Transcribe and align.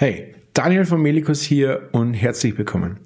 Hey, 0.00 0.34
Daniel 0.54 0.86
von 0.86 1.02
Melikus 1.02 1.42
hier 1.42 1.90
und 1.92 2.14
herzlich 2.14 2.56
willkommen. 2.56 3.00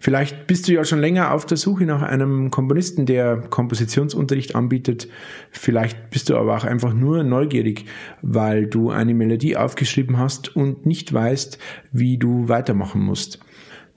Vielleicht 0.00 0.46
bist 0.46 0.66
du 0.66 0.72
ja 0.72 0.82
schon 0.82 0.98
länger 0.98 1.34
auf 1.34 1.44
der 1.44 1.58
Suche 1.58 1.84
nach 1.84 2.00
einem 2.00 2.50
Komponisten, 2.50 3.04
der 3.04 3.36
Kompositionsunterricht 3.36 4.54
anbietet. 4.54 5.08
Vielleicht 5.50 6.08
bist 6.08 6.30
du 6.30 6.38
aber 6.38 6.56
auch 6.56 6.64
einfach 6.64 6.94
nur 6.94 7.22
neugierig, 7.22 7.84
weil 8.22 8.66
du 8.66 8.88
eine 8.88 9.12
Melodie 9.12 9.58
aufgeschrieben 9.58 10.16
hast 10.16 10.56
und 10.56 10.86
nicht 10.86 11.12
weißt, 11.12 11.58
wie 11.92 12.16
du 12.16 12.48
weitermachen 12.48 13.02
musst. 13.02 13.40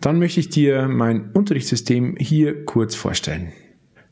Dann 0.02 0.20
möchte 0.20 0.42
ich 0.42 0.50
dir 0.50 0.90
mein 0.90 1.32
Unterrichtssystem 1.32 2.18
hier 2.20 2.66
kurz 2.66 2.96
vorstellen. 2.96 3.54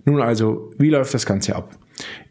Nun 0.05 0.21
also, 0.21 0.71
wie 0.77 0.91
läuft 0.91 1.13
das 1.13 1.25
Ganze 1.25 1.57
ab? 1.57 1.77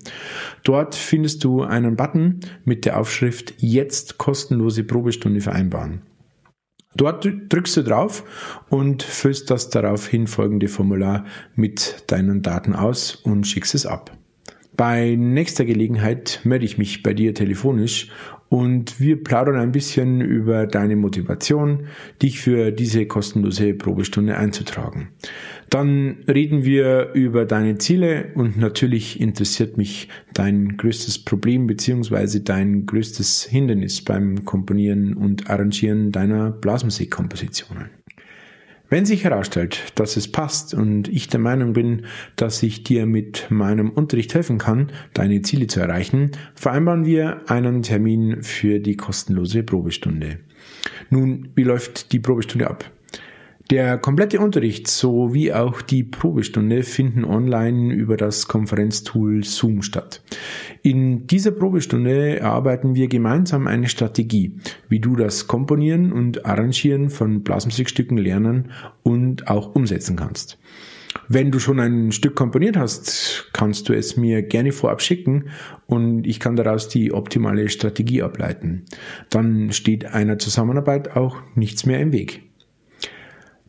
Dort 0.63 0.95
findest 0.95 1.43
du 1.43 1.63
einen 1.63 1.97
Button 1.97 2.39
mit 2.65 2.85
der 2.85 3.01
Aufschrift 3.01 3.55
Jetzt 3.59 4.19
kostenlose 4.19 4.85
Probestunde 4.85 5.41
vereinbaren. 5.41 6.03
Dort 6.95 7.29
drückst 7.49 7.79
du 7.79 7.83
drauf 7.83 8.23
und 8.69 9.03
füllst 9.03 9.51
das 9.51 9.71
daraufhin 9.71 10.29
folgende 10.29 10.69
Formular 10.69 11.25
mit 11.57 12.05
deinen 12.07 12.43
Daten 12.43 12.77
aus 12.77 13.17
und 13.17 13.45
schickst 13.45 13.75
es 13.75 13.87
ab. 13.87 14.17
Bei 14.79 15.17
nächster 15.19 15.65
Gelegenheit 15.65 16.41
melde 16.45 16.65
ich 16.65 16.79
mich 16.79 17.03
bei 17.03 17.13
dir 17.13 17.35
telefonisch 17.35 18.11
und 18.49 19.01
wir 19.01 19.25
plaudern 19.25 19.57
ein 19.57 19.73
bisschen 19.73 20.21
über 20.21 20.69
deine 20.69 20.95
Motivation, 20.95 21.89
dich 22.23 22.39
für 22.39 22.71
diese 22.71 23.05
kostenlose 23.07 23.75
Probestunde 23.75 24.39
einzutragen. 24.39 25.09
Dann 25.69 26.19
reden 26.29 26.65
wir 26.65 27.11
über 27.13 27.45
deine 27.45 27.79
Ziele 27.79 28.31
und 28.37 28.57
natürlich 28.57 29.21
interessiert 29.21 29.77
mich 29.77 30.09
dein 30.33 30.77
größtes 30.77 31.25
Problem 31.25 31.67
beziehungsweise 31.67 32.41
dein 32.43 32.87
größtes 32.87 33.47
Hindernis 33.51 34.05
beim 34.05 34.45
Komponieren 34.45 35.15
und 35.15 35.51
Arrangieren 35.51 36.13
deiner 36.13 36.53
Blasmusikkompositionen. 36.53 37.98
Wenn 38.91 39.05
sich 39.05 39.25
herausstellt, 39.25 39.93
dass 39.97 40.17
es 40.17 40.33
passt 40.33 40.73
und 40.73 41.09
ich 41.09 41.29
der 41.29 41.41
Meinung 41.41 41.75
bin, 41.75 42.07
dass 42.37 42.63
ich 42.63 42.85
dir 42.85 43.05
mit 43.05 43.51
meinem 43.51 43.91
Unterricht 43.91 44.33
helfen 44.33 44.57
kann, 44.57 44.91
deine 45.13 45.43
Ziele 45.43 45.67
zu 45.67 45.81
erreichen, 45.81 46.31
vereinbaren 46.55 47.05
wir 47.05 47.51
einen 47.51 47.83
Termin 47.83 48.43
für 48.43 48.81
die 48.81 48.97
kostenlose 48.97 49.63
Probestunde. 49.63 50.39
Nun, 51.11 51.51
wie 51.55 51.65
läuft 51.65 52.13
die 52.13 52.19
Probestunde 52.19 52.69
ab? 52.69 52.91
Der 53.71 53.99
komplette 53.99 54.41
Unterricht 54.41 54.89
sowie 54.89 55.53
auch 55.53 55.83
die 55.83 56.03
Probestunde 56.03 56.83
finden 56.83 57.27
online 57.27 57.93
über 57.93 58.17
das 58.17 58.49
Konferenztool 58.49 59.45
Zoom 59.45 59.83
statt. 59.83 60.23
In 60.83 61.27
dieser 61.27 61.51
Probestunde 61.51 62.39
erarbeiten 62.39 62.95
wir 62.95 63.09
gemeinsam 63.09 63.67
eine 63.67 63.89
Strategie, 63.89 64.57
wie 64.89 65.01
du 65.01 65.17
das 65.17 65.49
Komponieren 65.49 66.13
und 66.13 66.47
Arrangieren 66.47 67.11
von 67.11 67.43
Blasmusikstücken 67.43 68.17
lernen 68.17 68.71
und 69.03 69.49
auch 69.49 69.75
umsetzen 69.75 70.17
kannst. 70.17 70.59
Wenn 71.29 71.51
du 71.51 71.59
schon 71.59 71.79
ein 71.79 72.11
Stück 72.11 72.37
komponiert 72.37 72.79
hast, 72.79 73.51
kannst 73.53 73.91
du 73.91 73.93
es 73.93 74.17
mir 74.17 74.41
gerne 74.41 74.73
vorab 74.73 75.03
schicken 75.03 75.51
und 75.87 76.27
ich 76.27 76.41
kann 76.41 76.57
daraus 76.57 76.89
die 76.89 77.13
optimale 77.13 77.69
Strategie 77.69 78.23
ableiten. 78.23 78.87
Dann 79.29 79.73
steht 79.73 80.07
einer 80.07 80.39
Zusammenarbeit 80.39 81.17
auch 81.17 81.37
nichts 81.55 81.85
mehr 81.85 82.01
im 82.01 82.13
Weg. 82.13 82.48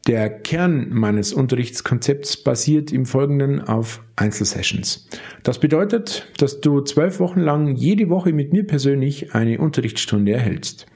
Der 0.07 0.29
Kern 0.29 0.87
meines 0.91 1.33
Unterrichtskonzepts 1.33 2.37
basiert 2.37 2.91
im 2.91 3.05
Folgenden 3.05 3.61
auf 3.61 4.03
Einzelsessions. 4.15 5.07
Das 5.43 5.59
bedeutet, 5.59 6.31
dass 6.37 6.61
du 6.61 6.81
zwölf 6.81 7.19
Wochen 7.19 7.41
lang 7.41 7.75
jede 7.75 8.09
Woche 8.09 8.33
mit 8.33 8.53
mir 8.53 8.65
persönlich 8.65 9.35
eine 9.35 9.59
Unterrichtsstunde 9.59 10.31
erhältst. 10.31 10.87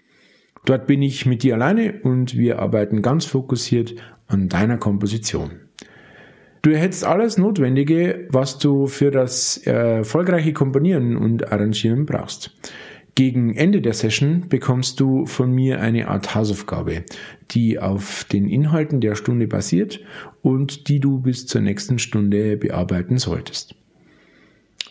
Dort 0.66 0.88
bin 0.88 1.02
ich 1.02 1.26
mit 1.26 1.44
dir 1.44 1.56
alleine 1.56 2.02
und 2.04 2.38
wir 2.38 2.60
arbeiten 2.60 3.02
ganz 3.02 3.26
fokussiert 3.26 3.96
an 4.28 4.48
deiner 4.48 4.78
Komposition. 4.78 5.52
Du 6.62 6.70
erhältst 6.70 7.04
alles 7.04 7.38
Notwendige, 7.38 8.26
was 8.30 8.58
du 8.58 8.88
für 8.88 9.12
das 9.12 9.58
erfolgreiche 9.58 10.54
Komponieren 10.54 11.18
und 11.18 11.52
Arrangieren 11.52 12.06
brauchst. 12.06 12.56
Gegen 13.16 13.54
Ende 13.56 13.80
der 13.80 13.94
Session 13.94 14.46
bekommst 14.50 15.00
du 15.00 15.28
von 15.28 15.52
mir 15.52 15.80
eine 15.80 16.08
Art 16.08 16.34
Hausaufgabe, 16.34 17.04
die 17.52 17.78
auf 17.78 18.24
den 18.24 18.50
Inhalten 18.50 19.02
der 19.02 19.16
Stunde 19.16 19.48
basiert 19.48 20.00
und 20.42 20.88
die 20.88 21.00
du 21.00 21.20
bis 21.20 21.46
zur 21.46 21.62
nächsten 21.62 22.00
Stunde 22.00 22.58
bearbeiten 22.58 23.20
solltest. 23.20 23.76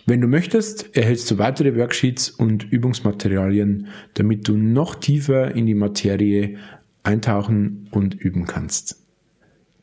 Wenn 0.07 0.21
du 0.21 0.29
möchtest, 0.29 0.97
erhältst 0.97 1.31
du 1.33 1.39
weitere 1.39 1.77
Worksheets 1.77 2.31
und 2.31 2.65
Übungsmaterialien, 2.71 3.89
damit 4.15 4.47
du 4.47 4.57
noch 4.57 4.95
tiefer 4.95 5.55
in 5.55 5.67
die 5.67 5.75
Materie 5.75 6.59
eintauchen 7.03 7.89
und 7.91 8.15
üben 8.15 8.47
kannst. 8.47 9.03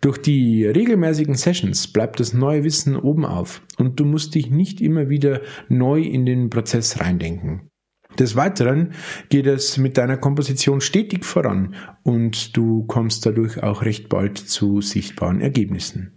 Durch 0.02 0.18
die 0.18 0.66
regelmäßigen 0.66 1.36
Sessions 1.36 1.88
bleibt 1.88 2.22
das 2.22 2.34
neue 2.34 2.64
Wissen 2.64 2.96
oben 2.96 3.26
auf 3.26 3.62
und 3.78 4.00
du 4.00 4.06
musst 4.06 4.34
dich 4.36 4.50
nicht 4.50 4.80
immer 4.80 5.10
wieder 5.10 5.42
neu 5.68 6.02
in 6.02 6.26
den 6.26 6.50
Prozess 6.50 7.02
reindenken. 7.02 7.70
Des 8.20 8.36
Weiteren 8.36 8.92
geht 9.30 9.48
es 9.48 9.78
mit 9.78 9.98
deiner 9.98 10.18
Komposition 10.18 10.82
stetig 10.82 11.24
voran 11.24 11.74
und 12.04 12.58
du 12.58 12.84
kommst 12.84 13.26
dadurch 13.26 13.64
auch 13.64 13.82
recht 13.84 14.10
bald 14.10 14.38
zu 14.38 14.82
sichtbaren 14.82 15.40
Ergebnissen. 15.40 16.12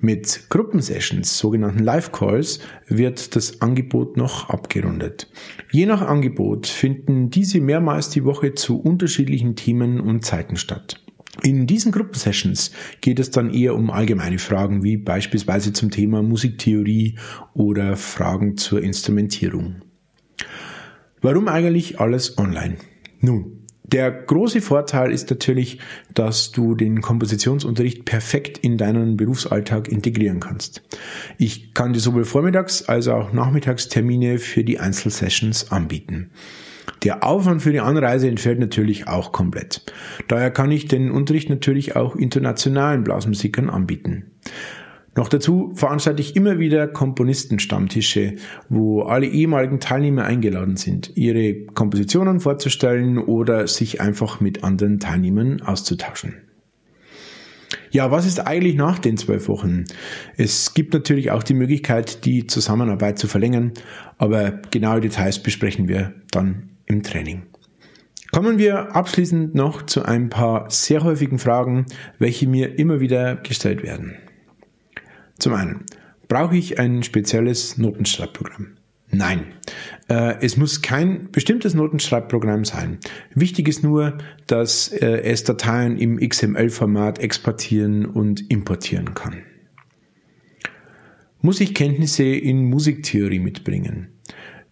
Mit 0.00 0.46
Gruppensessions, 0.48 1.38
sogenannten 1.38 1.84
Live-Calls, 1.84 2.58
wird 2.88 3.36
das 3.36 3.60
Angebot 3.60 4.16
noch 4.16 4.48
abgerundet. 4.48 5.30
Je 5.70 5.86
nach 5.86 6.00
Angebot 6.00 6.66
finden 6.66 7.30
diese 7.30 7.60
mehrmals 7.60 8.08
die 8.08 8.24
Woche 8.24 8.54
zu 8.54 8.80
unterschiedlichen 8.80 9.54
Themen 9.54 10.00
und 10.00 10.24
Zeiten 10.24 10.56
statt. 10.56 11.00
In 11.42 11.66
diesen 11.66 11.92
Gruppensessions 11.92 12.72
geht 13.02 13.20
es 13.20 13.30
dann 13.30 13.50
eher 13.50 13.76
um 13.76 13.90
allgemeine 13.90 14.38
Fragen 14.38 14.82
wie 14.82 14.96
beispielsweise 14.96 15.72
zum 15.72 15.90
Thema 15.90 16.22
Musiktheorie 16.22 17.18
oder 17.54 17.96
Fragen 17.96 18.56
zur 18.56 18.82
Instrumentierung. 18.82 19.82
Warum 21.22 21.48
eigentlich 21.48 22.00
alles 22.00 22.38
online? 22.38 22.76
Nun, 23.20 23.60
der 23.84 24.10
große 24.10 24.60
Vorteil 24.60 25.10
ist 25.10 25.28
natürlich, 25.30 25.80
dass 26.14 26.52
du 26.52 26.74
den 26.74 27.00
Kompositionsunterricht 27.00 28.04
perfekt 28.04 28.58
in 28.58 28.78
deinen 28.78 29.16
Berufsalltag 29.16 29.88
integrieren 29.88 30.40
kannst. 30.40 30.82
Ich 31.38 31.74
kann 31.74 31.92
dir 31.92 32.00
sowohl 32.00 32.24
Vormittags- 32.24 32.84
als 32.88 33.08
auch 33.08 33.32
Nachmittagstermine 33.32 34.38
für 34.38 34.62
die 34.62 34.78
Einzelsessions 34.78 35.72
anbieten. 35.72 36.30
Der 37.02 37.24
Aufwand 37.24 37.62
für 37.62 37.72
die 37.72 37.80
Anreise 37.80 38.28
entfällt 38.28 38.58
natürlich 38.58 39.08
auch 39.08 39.32
komplett. 39.32 39.82
Daher 40.28 40.50
kann 40.50 40.70
ich 40.70 40.86
den 40.86 41.10
Unterricht 41.10 41.50
natürlich 41.50 41.96
auch 41.96 42.14
internationalen 42.14 43.04
Blasmusikern 43.04 43.70
anbieten. 43.70 44.30
Noch 45.20 45.28
dazu 45.28 45.70
veranstalte 45.74 46.22
ich 46.22 46.34
immer 46.34 46.58
wieder 46.58 46.88
Komponistenstammtische, 46.88 48.36
wo 48.70 49.02
alle 49.02 49.26
ehemaligen 49.26 49.78
Teilnehmer 49.78 50.24
eingeladen 50.24 50.78
sind, 50.78 51.14
ihre 51.14 51.66
Kompositionen 51.66 52.40
vorzustellen 52.40 53.18
oder 53.18 53.66
sich 53.66 54.00
einfach 54.00 54.40
mit 54.40 54.64
anderen 54.64 54.98
Teilnehmern 54.98 55.60
auszutauschen. 55.60 56.36
Ja, 57.90 58.10
was 58.10 58.24
ist 58.24 58.46
eigentlich 58.46 58.76
nach 58.76 58.98
den 58.98 59.18
zwölf 59.18 59.46
Wochen? 59.48 59.84
Es 60.38 60.72
gibt 60.72 60.94
natürlich 60.94 61.30
auch 61.32 61.42
die 61.42 61.52
Möglichkeit, 61.52 62.24
die 62.24 62.46
Zusammenarbeit 62.46 63.18
zu 63.18 63.28
verlängern, 63.28 63.72
aber 64.16 64.52
genaue 64.70 65.02
Details 65.02 65.42
besprechen 65.42 65.86
wir 65.86 66.14
dann 66.30 66.70
im 66.86 67.02
Training. 67.02 67.42
Kommen 68.32 68.56
wir 68.56 68.96
abschließend 68.96 69.54
noch 69.54 69.84
zu 69.84 70.02
ein 70.02 70.30
paar 70.30 70.70
sehr 70.70 71.04
häufigen 71.04 71.38
Fragen, 71.38 71.84
welche 72.18 72.48
mir 72.48 72.78
immer 72.78 73.00
wieder 73.00 73.36
gestellt 73.36 73.82
werden. 73.82 74.16
Zum 75.40 75.54
einen, 75.54 75.84
brauche 76.28 76.56
ich 76.56 76.78
ein 76.78 77.02
spezielles 77.02 77.78
Notenschreibprogramm? 77.78 78.76
Nein, 79.10 79.46
äh, 80.08 80.36
es 80.40 80.56
muss 80.56 80.82
kein 80.82 81.32
bestimmtes 81.32 81.74
Notenschreibprogramm 81.74 82.64
sein. 82.64 82.98
Wichtig 83.34 83.66
ist 83.66 83.82
nur, 83.82 84.18
dass 84.46 84.88
äh, 84.88 85.22
es 85.22 85.42
Dateien 85.42 85.96
im 85.96 86.18
XML-Format 86.18 87.18
exportieren 87.18 88.04
und 88.04 88.50
importieren 88.50 89.14
kann. 89.14 89.38
Muss 91.40 91.60
ich 91.60 91.74
Kenntnisse 91.74 92.24
in 92.24 92.66
Musiktheorie 92.66 93.40
mitbringen? 93.40 94.08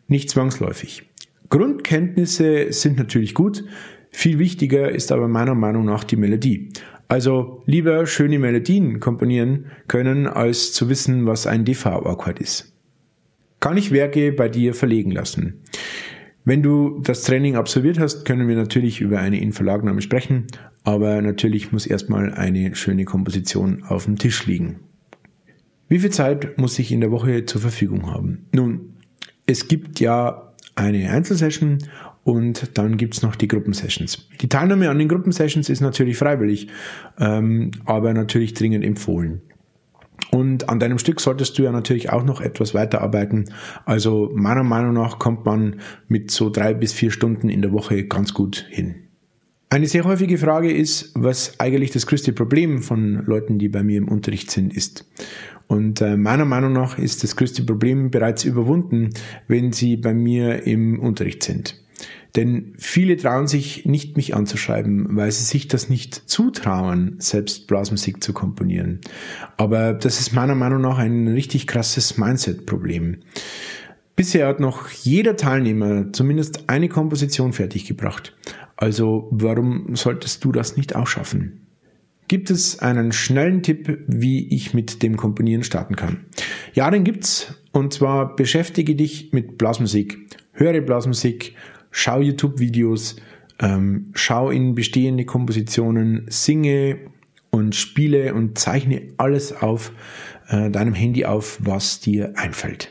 Nicht 0.06 0.31
zwangsläufig. 0.31 1.05
Grundkenntnisse 1.49 2.73
sind 2.73 2.99
natürlich 2.99 3.32
gut, 3.32 3.64
viel 4.11 4.38
wichtiger 4.38 4.91
ist 4.91 5.12
aber 5.12 5.29
meiner 5.29 5.55
Meinung 5.55 5.87
nach 5.87 6.05
die 6.05 6.17
Melodie. 6.17 6.73
Also 7.08 7.62
lieber 7.64 8.06
schöne 8.06 8.38
Melodien 8.38 9.00
komponieren 9.00 9.66
können, 9.88 10.26
als 10.26 10.72
zu 10.72 10.90
wissen, 10.90 11.26
was 11.26 11.46
ein 11.46 11.64
DV-Akkord 11.64 12.38
ist. 12.38 12.75
Kann 13.60 13.78
ich 13.78 13.90
Werke 13.90 14.32
bei 14.32 14.49
dir 14.49 14.75
verlegen 14.75 15.10
lassen? 15.10 15.62
Wenn 16.44 16.62
du 16.62 17.00
das 17.00 17.22
Training 17.22 17.56
absolviert 17.56 17.99
hast, 17.99 18.25
können 18.25 18.46
wir 18.46 18.56
natürlich 18.56 19.00
über 19.00 19.19
eine 19.19 19.40
Inverlagnahme 19.40 20.00
sprechen, 20.00 20.46
aber 20.84 21.20
natürlich 21.20 21.72
muss 21.72 21.87
erstmal 21.87 22.32
eine 22.32 22.75
schöne 22.75 23.05
Komposition 23.05 23.84
auf 23.84 24.04
dem 24.04 24.16
Tisch 24.16 24.46
liegen. 24.46 24.81
Wie 25.88 25.99
viel 25.99 26.11
Zeit 26.11 26.58
muss 26.58 26.78
ich 26.78 26.93
in 26.93 27.00
der 27.00 27.11
Woche 27.11 27.46
zur 27.46 27.61
Verfügung 27.61 28.11
haben? 28.12 28.46
Nun, 28.52 28.94
es 29.46 29.69
gibt 29.69 30.00
ja 30.00 30.52
eine 30.75 31.11
Einzelsession 31.11 31.78
und 32.28 32.76
dann 32.76 32.98
gibt's 32.98 33.22
noch 33.22 33.36
die 33.36 33.48
Gruppensessions. 33.48 34.28
Die 34.42 34.50
Teilnahme 34.50 34.90
an 34.90 34.98
den 34.98 35.08
Gruppensessions 35.08 35.70
ist 35.70 35.80
natürlich 35.80 36.19
freiwillig, 36.19 36.69
ähm, 37.19 37.70
aber 37.86 38.12
natürlich 38.12 38.52
dringend 38.52 38.84
empfohlen. 38.84 39.40
Und 40.30 40.69
an 40.69 40.78
deinem 40.78 40.98
Stück 40.98 41.22
solltest 41.22 41.58
du 41.58 41.62
ja 41.62 41.72
natürlich 41.72 42.10
auch 42.10 42.22
noch 42.22 42.42
etwas 42.42 42.75
weiterarbeiten. 42.75 43.46
Also 43.86 44.30
meiner 44.34 44.62
Meinung 44.62 44.92
nach 44.92 45.19
kommt 45.19 45.46
man 45.46 45.76
mit 46.08 46.30
so 46.30 46.50
drei 46.50 46.75
bis 46.75 46.92
vier 46.92 47.10
Stunden 47.10 47.48
in 47.48 47.62
der 47.62 47.72
Woche 47.72 48.04
ganz 48.04 48.34
gut 48.34 48.66
hin. 48.69 48.96
Eine 49.70 49.86
sehr 49.86 50.04
häufige 50.04 50.36
Frage 50.36 50.70
ist, 50.70 51.12
was 51.14 51.58
eigentlich 51.58 51.92
das 51.92 52.06
größte 52.06 52.34
Problem 52.34 52.82
von 52.82 53.25
Leuten, 53.25 53.58
die 53.58 53.70
bei 53.70 53.82
mir 53.82 53.96
im 53.96 54.08
Unterricht 54.08 54.50
sind, 54.50 54.76
ist. 54.76 55.06
Und 55.66 56.02
äh, 56.02 56.19
meiner 56.19 56.44
Meinung 56.44 56.75
nach 56.75 56.98
ist 56.98 57.25
das 57.25 57.36
größte 57.36 57.62
Problem 57.62 58.10
bereits 58.10 58.44
überwunden, 58.44 59.14
wenn 59.46 59.72
sie 59.72 59.96
bei 59.96 60.12
mir 60.12 60.66
im 60.66 61.00
Unterricht 61.00 61.42
sind. 61.42 61.88
Denn 62.37 62.75
viele 62.79 63.17
trauen 63.17 63.47
sich 63.47 63.85
nicht, 63.87 64.17
mich 64.17 64.35
anzuschreiben, 64.35 65.17
weil 65.17 65.33
sie 65.33 65.45
sich 65.45 65.69
das 65.69 65.89
nicht 65.89 66.15
zutrauen, 66.15 67.17
selbst 67.19 67.67
Blasmusik 67.67 68.23
zu 68.23 68.33
komponieren. 68.33 69.00
Aber 69.56 69.95
das 69.95 70.21
ist 70.21 70.33
meiner 70.33 70.55
Meinung 70.55 70.83
nach 70.83 70.99
ein 70.99 71.29
richtig 71.29 71.67
krasses 71.67 72.19
Mindset-Problem. 72.19 73.19
Bisher 74.15 74.49
hat 74.49 74.61
noch 74.61 74.89
jeder 74.91 75.37
Teilnehmer 75.37 76.12
zumindest 76.12 76.69
eine 76.69 76.89
Komposition 76.89 77.53
fertiggebracht. 77.53 78.37
Also 78.77 79.29
warum 79.31 79.97
solltest 79.97 80.45
du 80.45 80.53
das 80.53 80.77
nicht 80.77 80.95
auch 80.95 81.06
schaffen? 81.06 81.67
Gibt 82.29 82.50
es 82.50 82.81
einen 82.81 83.12
schnellen 83.12 83.62
Tipp, 83.62 84.05
wie 84.06 84.55
ich 84.55 84.75
mit 84.75 85.03
dem 85.03 85.17
Komponieren 85.17 85.65
starten 85.65 85.97
kann? 85.97 86.27
Ja, 86.75 86.91
den 86.91 87.03
gibt's. 87.03 87.55
Und 87.73 87.95
zwar 87.95 88.37
beschäftige 88.37 88.95
dich 88.95 89.33
mit 89.33 89.56
Blasmusik. 89.56 90.19
Höre 90.53 90.81
Blasmusik, 90.81 91.55
schau 91.90 92.20
YouTube-Videos, 92.20 93.17
ähm, 93.61 94.11
schau 94.14 94.50
in 94.50 94.75
bestehende 94.75 95.25
Kompositionen, 95.25 96.26
singe 96.29 96.99
und 97.50 97.75
spiele 97.75 98.35
und 98.35 98.58
zeichne 98.58 99.02
alles 99.17 99.52
auf 99.52 99.93
äh, 100.49 100.70
deinem 100.70 100.94
Handy 100.94 101.25
auf, 101.25 101.58
was 101.62 102.00
dir 102.00 102.32
einfällt. 102.37 102.90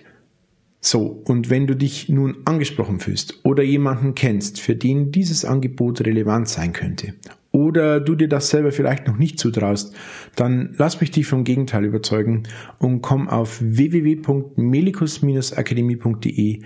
So, 0.79 1.21
und 1.25 1.49
wenn 1.49 1.67
du 1.67 1.75
dich 1.75 2.07
nun 2.07 2.37
angesprochen 2.45 2.99
fühlst 2.99 3.39
oder 3.43 3.63
jemanden 3.63 4.15
kennst, 4.15 4.61
für 4.61 4.75
den 4.75 5.11
dieses 5.11 5.43
Angebot 5.43 6.01
relevant 6.01 6.47
sein 6.47 6.71
könnte, 6.71 7.13
oder 7.57 7.99
du 7.99 8.13
dir 8.13 8.29
das 8.29 8.49
selber 8.49 8.71
vielleicht 8.71 9.07
noch 9.07 9.17
nicht 9.17 9.39
zutraust, 9.39 9.95
dann 10.35 10.75
lass 10.77 11.01
mich 11.01 11.09
dich 11.09 11.25
vom 11.25 11.43
Gegenteil 11.43 11.85
überzeugen 11.85 12.43
und 12.77 13.01
komm 13.01 13.27
auf 13.27 13.57
www.melikus-akademie.de 13.59 16.59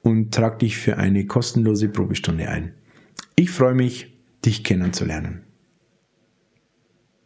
und 0.00 0.32
trag 0.32 0.58
dich 0.60 0.78
für 0.78 0.96
eine 0.96 1.26
kostenlose 1.26 1.90
Probestunde 1.90 2.48
ein. 2.48 2.72
Ich 3.36 3.50
freue 3.50 3.74
mich, 3.74 4.16
dich 4.42 4.64
kennenzulernen. 4.64 5.42